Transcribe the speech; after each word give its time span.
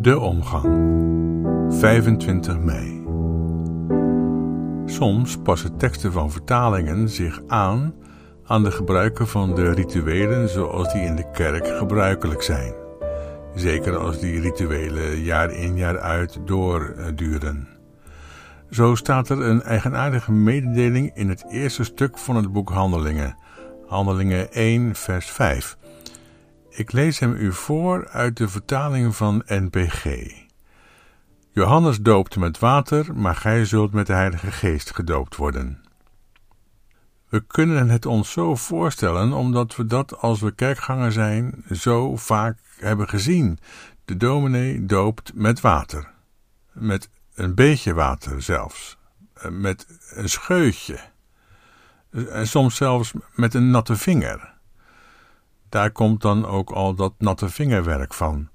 De 0.00 0.18
omgang. 0.18 0.64
25 1.68 2.58
mei. 2.58 3.04
Soms 4.86 5.38
passen 5.38 5.76
teksten 5.76 6.12
van 6.12 6.30
vertalingen 6.30 7.08
zich 7.08 7.40
aan 7.46 7.94
aan 8.44 8.62
de 8.62 8.70
gebruiken 8.70 9.28
van 9.28 9.54
de 9.54 9.72
rituelen 9.72 10.48
zoals 10.48 10.92
die 10.92 11.02
in 11.02 11.16
de 11.16 11.30
kerk 11.32 11.66
gebruikelijk 11.66 12.42
zijn. 12.42 12.72
Zeker 13.54 13.96
als 13.96 14.18
die 14.18 14.40
rituelen 14.40 15.22
jaar 15.22 15.52
in 15.52 15.76
jaar 15.76 15.98
uit 15.98 16.38
doorduren. 16.44 17.68
Zo 18.70 18.94
staat 18.94 19.28
er 19.28 19.42
een 19.42 19.62
eigenaardige 19.62 20.32
mededeling 20.32 21.10
in 21.14 21.28
het 21.28 21.44
eerste 21.48 21.84
stuk 21.84 22.18
van 22.18 22.36
het 22.36 22.52
boek 22.52 22.70
Handelingen. 22.70 23.36
Handelingen 23.86 24.52
1, 24.52 24.94
vers 24.94 25.30
5. 25.30 25.78
Ik 26.70 26.92
lees 26.92 27.18
hem 27.18 27.32
u 27.32 27.52
voor 27.52 28.08
uit 28.08 28.36
de 28.36 28.48
vertaling 28.48 29.16
van 29.16 29.42
NPG. 29.46 30.04
Johannes 31.52 32.00
doopte 32.00 32.38
met 32.38 32.58
water, 32.58 33.14
maar 33.14 33.36
gij 33.36 33.64
zult 33.64 33.92
met 33.92 34.06
de 34.06 34.12
Heilige 34.12 34.50
Geest 34.50 34.94
gedoopt 34.94 35.36
worden. 35.36 35.82
We 37.28 37.46
kunnen 37.46 37.88
het 37.88 38.06
ons 38.06 38.32
zo 38.32 38.54
voorstellen, 38.54 39.32
omdat 39.32 39.76
we 39.76 39.86
dat 39.86 40.18
als 40.18 40.40
we 40.40 40.54
kerkganger 40.54 41.12
zijn 41.12 41.64
zo 41.72 42.16
vaak 42.16 42.58
hebben 42.76 43.08
gezien. 43.08 43.58
De 44.04 44.16
dominee 44.16 44.86
doopt 44.86 45.34
met 45.34 45.60
water. 45.60 46.10
Met 46.72 47.10
een 47.34 47.54
beetje 47.54 47.94
water 47.94 48.42
zelfs. 48.42 48.98
Met 49.48 49.86
een 50.14 50.28
scheutje. 50.28 50.98
En 52.10 52.46
soms 52.46 52.76
zelfs 52.76 53.12
met 53.34 53.54
een 53.54 53.70
natte 53.70 53.96
vinger. 53.96 54.58
Daar 55.70 55.90
komt 55.90 56.22
dan 56.22 56.46
ook 56.46 56.70
al 56.70 56.94
dat 56.94 57.12
natte 57.18 57.48
vingerwerk 57.48 58.14
van. 58.14 58.48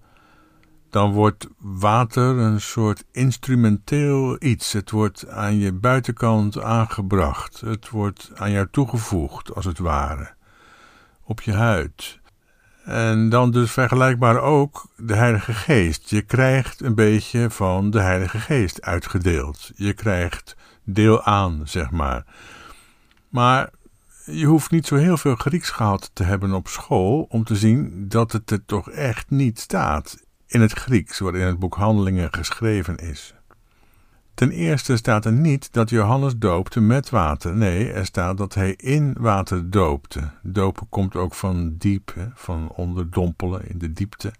Dan 0.89 1.11
wordt 1.11 1.47
water 1.57 2.37
een 2.37 2.61
soort 2.61 3.03
instrumenteel 3.11 4.35
iets. 4.39 4.73
Het 4.73 4.91
wordt 4.91 5.27
aan 5.27 5.57
je 5.57 5.73
buitenkant 5.73 6.61
aangebracht. 6.61 7.61
Het 7.61 7.89
wordt 7.89 8.31
aan 8.35 8.51
jou 8.51 8.67
toegevoegd, 8.71 9.55
als 9.55 9.65
het 9.65 9.79
ware. 9.79 10.33
Op 11.23 11.41
je 11.41 11.53
huid. 11.53 12.19
En 12.85 13.29
dan 13.29 13.51
dus 13.51 13.71
vergelijkbaar 13.71 14.41
ook 14.41 14.87
de 14.97 15.15
Heilige 15.15 15.53
Geest. 15.53 16.09
Je 16.09 16.21
krijgt 16.21 16.81
een 16.81 16.95
beetje 16.95 17.49
van 17.49 17.89
de 17.89 17.99
Heilige 17.99 18.39
Geest 18.39 18.81
uitgedeeld. 18.81 19.71
Je 19.75 19.93
krijgt 19.93 20.55
deel 20.83 21.23
aan, 21.23 21.61
zeg 21.63 21.91
maar. 21.91 22.25
Maar 23.29 23.69
je 24.25 24.45
hoeft 24.45 24.71
niet 24.71 24.87
zo 24.87 24.95
heel 24.95 25.17
veel 25.17 25.35
Grieks 25.35 25.69
gehad 25.69 26.09
te 26.13 26.23
hebben 26.23 26.53
op 26.53 26.67
school 26.67 27.25
om 27.29 27.43
te 27.43 27.55
zien 27.55 28.07
dat 28.07 28.31
het 28.31 28.51
er 28.51 28.65
toch 28.65 28.89
echt 28.89 29.29
niet 29.29 29.59
staat 29.59 30.23
in 30.47 30.61
het 30.61 30.71
Grieks 30.71 31.19
waarin 31.19 31.45
het 31.45 31.59
boek 31.59 31.75
Handelingen 31.75 32.33
geschreven 32.33 32.95
is. 32.97 33.33
Ten 34.33 34.51
eerste 34.51 34.97
staat 34.97 35.25
er 35.25 35.31
niet 35.31 35.73
dat 35.73 35.89
Johannes 35.89 36.37
doopte 36.37 36.79
met 36.79 37.09
water. 37.09 37.55
Nee, 37.55 37.91
er 37.91 38.05
staat 38.05 38.37
dat 38.37 38.53
hij 38.53 38.71
in 38.71 39.15
water 39.19 39.69
doopte. 39.69 40.31
Dopen 40.43 40.89
komt 40.89 41.15
ook 41.15 41.33
van 41.33 41.75
diep, 41.77 42.13
van 42.33 42.69
onderdompelen 42.69 43.69
in 43.69 43.77
de 43.77 43.93
diepte. 43.93 44.33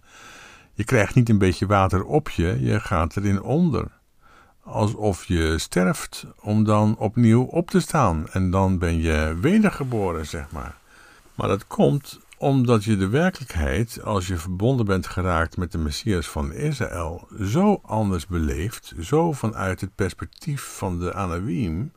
Je 0.74 0.84
krijgt 0.84 1.16
niet 1.16 1.30
een 1.30 1.38
beetje 1.38 1.66
water 1.66 2.04
op 2.04 2.30
je, 2.30 2.58
je 2.60 2.80
gaat 2.80 3.18
erin 3.18 3.42
onder 3.42 3.88
alsof 4.66 5.26
je 5.26 5.58
sterft 5.58 6.26
om 6.42 6.64
dan 6.64 6.98
opnieuw 6.98 7.44
op 7.44 7.70
te 7.70 7.80
staan. 7.80 8.28
En 8.32 8.52
dan 8.52 8.78
ben 8.78 9.02
je 9.02 9.38
wedergeboren, 9.42 10.26
zeg 10.26 10.52
maar. 10.52 10.76
Maar 11.36 11.48
dat 11.48 11.68
komt 11.68 12.20
omdat 12.38 12.84
je 12.84 12.98
de 12.98 13.08
werkelijkheid, 13.08 14.04
als 14.04 14.28
je 14.28 14.38
verbonden 14.38 14.86
bent 14.86 15.08
geraakt 15.08 15.58
met 15.58 15.72
de 15.72 15.78
Messias 15.78 16.28
van 16.28 16.54
Israël, 16.54 17.28
zo 17.42 17.80
anders 17.84 18.28
beleeft, 18.28 18.94
zo 19.00 19.32
vanuit 19.32 19.82
het 19.82 19.96
perspectief 19.96 20.62
van 20.62 21.00
de 21.00 21.14
Anawim, 21.14 21.92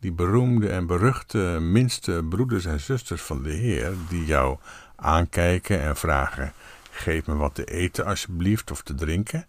die 0.00 0.12
beroemde 0.12 0.68
en 0.68 0.86
beruchte 0.86 1.38
minste 1.60 2.26
broeders 2.28 2.64
en 2.64 2.80
zusters 2.80 3.22
van 3.22 3.42
de 3.42 3.52
Heer, 3.52 3.92
die 4.08 4.24
jou 4.24 4.58
aankijken 4.96 5.80
en 5.80 5.96
vragen: 5.96 6.52
geef 6.90 7.26
me 7.26 7.34
wat 7.34 7.54
te 7.54 7.64
eten 7.64 8.04
alsjeblieft 8.04 8.70
of 8.70 8.82
te 8.82 8.94
drinken. 8.94 9.46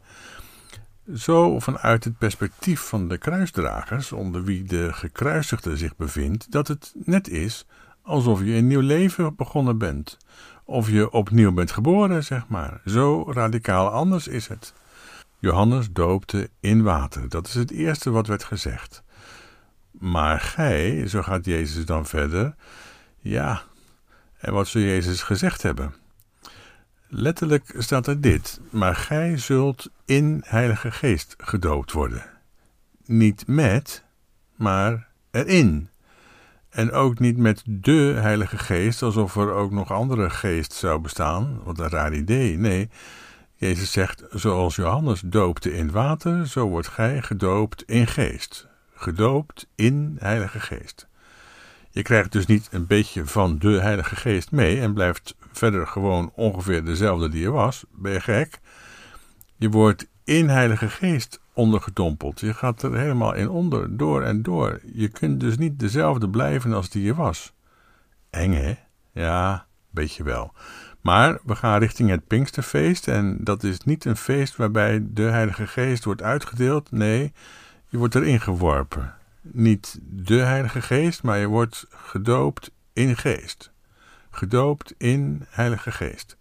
Zo 1.15 1.59
vanuit 1.59 2.03
het 2.03 2.17
perspectief 2.17 2.81
van 2.81 3.07
de 3.07 3.17
kruisdragers, 3.17 4.11
onder 4.11 4.43
wie 4.43 4.63
de 4.63 4.93
gekruisigde 4.93 5.77
zich 5.77 5.95
bevindt, 5.95 6.51
dat 6.51 6.67
het 6.67 6.93
net 7.05 7.29
is 7.29 7.65
alsof 8.01 8.39
je 8.43 8.53
een 8.53 8.67
nieuw 8.67 8.79
leven 8.79 9.35
begonnen 9.35 9.77
bent. 9.77 10.17
Of 10.65 10.89
je 10.89 11.11
opnieuw 11.11 11.51
bent 11.53 11.71
geboren, 11.71 12.23
zeg 12.23 12.47
maar. 12.47 12.81
Zo 12.85 13.31
radicaal 13.31 13.89
anders 13.89 14.27
is 14.27 14.47
het. 14.47 14.73
Johannes 15.39 15.91
doopte 15.91 16.49
in 16.59 16.83
water. 16.83 17.29
Dat 17.29 17.47
is 17.47 17.53
het 17.53 17.71
eerste 17.71 18.09
wat 18.09 18.27
werd 18.27 18.43
gezegd. 18.43 19.03
Maar 19.91 20.39
gij, 20.39 21.07
zo 21.07 21.21
gaat 21.21 21.45
Jezus 21.45 21.85
dan 21.85 22.05
verder. 22.05 22.55
Ja, 23.19 23.61
en 24.37 24.53
wat 24.53 24.67
zou 24.67 24.83
Jezus 24.83 25.21
gezegd 25.21 25.61
hebben? 25.61 25.93
Letterlijk 27.15 27.75
staat 27.77 28.07
er 28.07 28.21
dit: 28.21 28.59
Maar 28.69 28.95
gij 28.95 29.37
zult 29.37 29.89
in 30.05 30.41
Heilige 30.45 30.91
Geest 30.91 31.35
gedoopt 31.37 31.91
worden. 31.91 32.23
Niet 33.05 33.47
met, 33.47 34.03
maar 34.55 35.07
erin. 35.31 35.89
En 36.69 36.91
ook 36.91 37.19
niet 37.19 37.37
met 37.37 37.61
de 37.65 38.17
Heilige 38.19 38.57
Geest, 38.57 39.01
alsof 39.01 39.35
er 39.35 39.51
ook 39.51 39.71
nog 39.71 39.91
andere 39.91 40.29
geest 40.29 40.73
zou 40.73 41.01
bestaan. 41.01 41.59
Wat 41.63 41.79
een 41.79 41.89
raar 41.89 42.13
idee. 42.13 42.57
Nee, 42.57 42.89
Jezus 43.55 43.91
zegt: 43.91 44.23
Zoals 44.29 44.75
Johannes 44.75 45.21
doopte 45.25 45.73
in 45.73 45.91
water, 45.91 46.47
zo 46.47 46.67
wordt 46.67 46.87
gij 46.87 47.21
gedoopt 47.21 47.83
in 47.83 48.07
geest. 48.07 48.67
Gedoopt 48.93 49.67
in 49.75 50.15
Heilige 50.19 50.59
Geest. 50.59 51.07
Je 51.93 52.01
krijgt 52.01 52.31
dus 52.31 52.45
niet 52.45 52.67
een 52.71 52.87
beetje 52.87 53.25
van 53.25 53.57
de 53.57 53.81
Heilige 53.81 54.15
Geest 54.15 54.51
mee 54.51 54.79
en 54.79 54.93
blijft 54.93 55.35
verder 55.51 55.87
gewoon 55.87 56.31
ongeveer 56.35 56.85
dezelfde 56.85 57.29
die 57.29 57.41
je 57.41 57.51
was. 57.51 57.83
Ben 57.91 58.11
je 58.11 58.21
gek? 58.21 58.59
Je 59.55 59.69
wordt 59.69 60.07
in 60.23 60.49
Heilige 60.49 60.89
Geest 60.89 61.41
ondergedompeld. 61.53 62.39
Je 62.39 62.53
gaat 62.53 62.81
er 62.81 62.97
helemaal 62.97 63.33
in 63.33 63.49
onder, 63.49 63.97
door 63.97 64.23
en 64.23 64.43
door. 64.43 64.79
Je 64.93 65.07
kunt 65.07 65.39
dus 65.39 65.57
niet 65.57 65.79
dezelfde 65.79 66.29
blijven 66.29 66.73
als 66.73 66.89
die 66.89 67.03
je 67.03 67.15
was. 67.15 67.53
Eng, 68.29 68.53
hè? 68.53 68.75
Ja, 69.11 69.65
beetje 69.89 70.23
wel. 70.23 70.53
Maar 71.01 71.39
we 71.43 71.55
gaan 71.55 71.79
richting 71.79 72.09
het 72.09 72.27
Pinksterfeest 72.27 73.07
en 73.07 73.37
dat 73.41 73.63
is 73.63 73.79
niet 73.79 74.05
een 74.05 74.17
feest 74.17 74.55
waarbij 74.55 75.05
de 75.09 75.23
Heilige 75.23 75.67
Geest 75.67 76.03
wordt 76.03 76.21
uitgedeeld. 76.21 76.91
Nee, 76.91 77.33
je 77.87 77.97
wordt 77.97 78.15
erin 78.15 78.41
geworpen 78.41 79.13
niet 79.43 79.99
de 80.01 80.35
Heilige 80.35 80.81
Geest, 80.81 81.23
maar 81.23 81.37
je 81.37 81.47
wordt 81.47 81.85
gedoopt 81.89 82.71
in 82.93 83.17
geest. 83.17 83.71
Gedoopt 84.31 84.93
in 84.97 85.45
Heilige 85.49 85.91
Geest. 85.91 86.37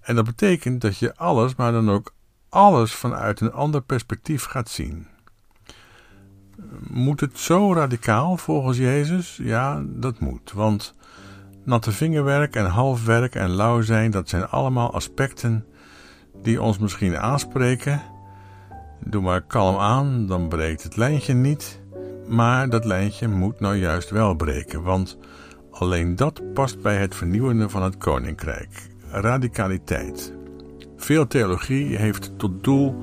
En 0.00 0.14
dat 0.14 0.24
betekent 0.24 0.80
dat 0.80 0.98
je 0.98 1.16
alles, 1.16 1.54
maar 1.54 1.72
dan 1.72 1.90
ook 1.90 2.14
alles 2.48 2.92
vanuit 2.92 3.40
een 3.40 3.52
ander 3.52 3.82
perspectief 3.82 4.44
gaat 4.44 4.68
zien. 4.68 5.06
Moet 6.88 7.20
het 7.20 7.38
zo 7.38 7.72
radicaal 7.72 8.36
volgens 8.36 8.78
Jezus? 8.78 9.38
Ja, 9.42 9.82
dat 9.86 10.20
moet. 10.20 10.52
Want 10.52 10.94
natte 11.64 11.92
vingerwerk 11.92 12.56
en 12.56 12.66
halfwerk 12.66 13.34
en 13.34 13.50
lauw 13.50 13.80
zijn, 13.80 14.10
dat 14.10 14.28
zijn 14.28 14.48
allemaal 14.48 14.92
aspecten 14.92 15.66
die 16.42 16.62
ons 16.62 16.78
misschien 16.78 17.18
aanspreken. 17.18 18.02
Doe 19.04 19.22
maar 19.22 19.40
kalm 19.40 19.76
aan, 19.76 20.26
dan 20.26 20.48
breekt 20.48 20.82
het 20.82 20.96
lijntje 20.96 21.34
niet. 21.34 21.81
Maar 22.26 22.70
dat 22.70 22.84
lijntje 22.84 23.28
moet 23.28 23.60
nou 23.60 23.76
juist 23.76 24.10
wel 24.10 24.34
breken, 24.34 24.82
want 24.82 25.18
alleen 25.70 26.16
dat 26.16 26.52
past 26.54 26.82
bij 26.82 26.96
het 26.96 27.14
vernieuwende 27.14 27.68
van 27.68 27.82
het 27.82 27.96
koninkrijk. 27.96 28.90
Radicaliteit. 29.10 30.34
Veel 30.96 31.26
theologie 31.26 31.96
heeft 31.96 32.38
tot 32.38 32.64
doel 32.64 32.94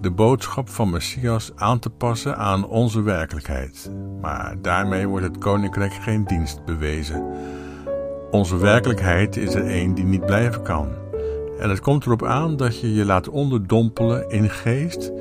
de 0.00 0.10
boodschap 0.10 0.68
van 0.68 0.90
Messias 0.90 1.52
aan 1.54 1.78
te 1.78 1.90
passen 1.90 2.36
aan 2.36 2.66
onze 2.66 3.02
werkelijkheid. 3.02 3.90
Maar 4.20 4.56
daarmee 4.62 5.06
wordt 5.06 5.26
het 5.26 5.38
koninkrijk 5.38 5.92
geen 5.92 6.24
dienst 6.24 6.64
bewezen. 6.64 7.24
Onze 8.30 8.56
werkelijkheid 8.56 9.36
is 9.36 9.54
er 9.54 9.76
een 9.76 9.94
die 9.94 10.04
niet 10.04 10.26
blijven 10.26 10.62
kan. 10.62 10.88
En 11.58 11.70
het 11.70 11.80
komt 11.80 12.06
erop 12.06 12.24
aan 12.24 12.56
dat 12.56 12.80
je 12.80 12.94
je 12.94 13.04
laat 13.04 13.28
onderdompelen 13.28 14.30
in 14.30 14.50
geest 14.50 15.12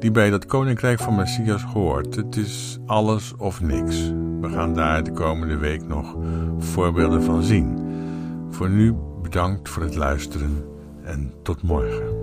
die 0.00 0.10
bij 0.10 0.30
dat 0.30 0.46
koninkrijk 0.46 1.00
van 1.00 1.14
Messias 1.14 1.62
hoort. 1.64 2.16
Het 2.16 2.36
is 2.36 2.78
alles 2.86 3.34
of 3.36 3.60
niks. 3.60 4.08
We 4.40 4.48
gaan 4.48 4.74
daar 4.74 5.02
de 5.04 5.12
komende 5.12 5.56
week 5.56 5.86
nog 5.86 6.16
voorbeelden 6.58 7.22
van 7.22 7.42
zien. 7.42 7.78
Voor 8.50 8.70
nu 8.70 8.94
bedankt 9.22 9.68
voor 9.68 9.82
het 9.82 9.94
luisteren 9.94 10.64
en 11.02 11.32
tot 11.42 11.62
morgen. 11.62 12.19